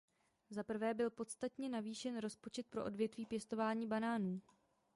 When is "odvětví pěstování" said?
2.85-3.87